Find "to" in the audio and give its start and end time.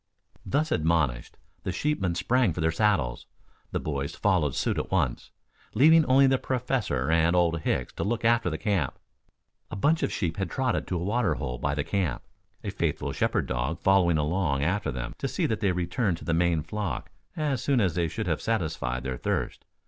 7.93-8.03, 10.87-10.95, 15.19-15.27, 16.17-16.25